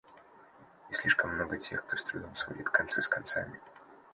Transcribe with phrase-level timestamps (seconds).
[0.89, 3.61] И слишком много тех, кто с трудом сводит концы с концами.